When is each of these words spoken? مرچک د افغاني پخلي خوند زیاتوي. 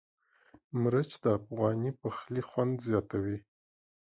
مرچک 0.81 1.13
د 1.23 1.25
افغاني 1.39 1.91
پخلي 2.01 2.41
خوند 2.49 2.75
زیاتوي. 2.87 3.37